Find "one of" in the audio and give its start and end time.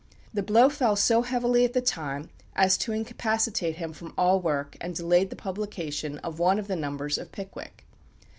6.39-6.67